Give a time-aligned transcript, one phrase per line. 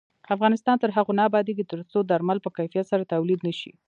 [0.35, 3.71] افغانستان تر هغو نه ابادیږي، ترڅو درمل په کیفیت سره تولید نشي.